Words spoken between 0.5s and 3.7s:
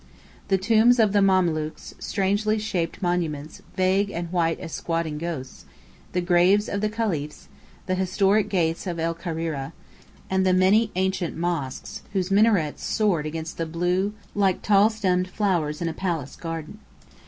tombs of the Mamelukes, strangely shaped monuments,